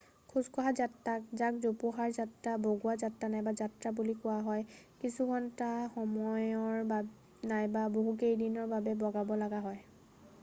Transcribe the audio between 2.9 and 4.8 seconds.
যাত্ৰা' নাইবা 'যাত্ৰা' বুলি কোৱা হয়